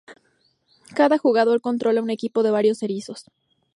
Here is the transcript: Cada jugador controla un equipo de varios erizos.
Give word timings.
Cada 0.95 1.19
jugador 1.19 1.61
controla 1.61 2.01
un 2.01 2.09
equipo 2.09 2.41
de 2.41 2.49
varios 2.49 2.81
erizos. 2.81 3.25